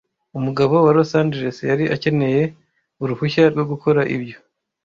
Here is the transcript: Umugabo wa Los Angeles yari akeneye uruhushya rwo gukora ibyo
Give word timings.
Umugabo 0.37 0.73
wa 0.85 0.91
Los 0.97 1.11
Angeles 1.21 1.57
yari 1.69 1.85
akeneye 1.95 2.43
uruhushya 3.03 3.43
rwo 3.53 3.63
gukora 3.71 4.01
ibyo 4.15 4.37